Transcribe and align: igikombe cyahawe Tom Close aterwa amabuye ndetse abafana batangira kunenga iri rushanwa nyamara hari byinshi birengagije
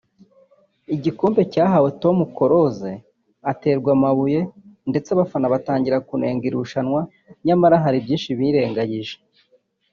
igikombe 0.95 1.41
cyahawe 1.53 1.89
Tom 2.01 2.17
Close 2.35 2.91
aterwa 3.51 3.89
amabuye 3.97 4.39
ndetse 4.89 5.09
abafana 5.11 5.51
batangira 5.53 6.03
kunenga 6.09 6.43
iri 6.47 6.57
rushanwa 6.61 7.01
nyamara 7.45 7.75
hari 7.83 7.97
byinshi 8.05 8.29
birengagije 8.39 9.15